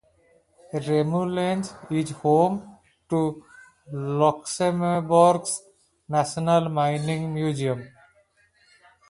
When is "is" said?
1.91-2.09